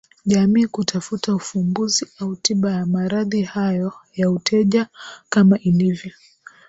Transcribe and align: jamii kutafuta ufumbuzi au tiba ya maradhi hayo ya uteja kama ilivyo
jamii 0.25 0.67
kutafuta 0.67 1.35
ufumbuzi 1.35 2.05
au 2.19 2.35
tiba 2.35 2.71
ya 2.71 2.85
maradhi 2.85 3.41
hayo 3.41 3.93
ya 4.15 4.29
uteja 4.31 4.87
kama 5.29 5.59
ilivyo 5.59 6.11